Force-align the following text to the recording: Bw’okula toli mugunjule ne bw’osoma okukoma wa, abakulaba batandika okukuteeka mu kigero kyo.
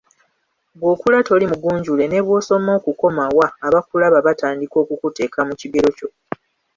Bw’okula 0.79 1.19
toli 1.27 1.45
mugunjule 1.51 2.03
ne 2.07 2.19
bw’osoma 2.25 2.71
okukoma 2.79 3.23
wa, 3.37 3.47
abakulaba 3.67 4.17
batandika 4.27 4.75
okukuteeka 4.83 5.39
mu 5.47 5.53
kigero 5.61 5.89
kyo. 5.97 6.07